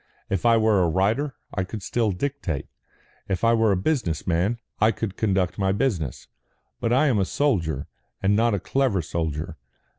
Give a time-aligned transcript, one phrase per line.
[0.31, 2.67] If I were a writer, I could still dictate.
[3.29, 6.27] If I were a business man, I could conduct my business.
[6.79, 7.85] But I am a soldier,
[8.19, 9.57] and not a clever soldier.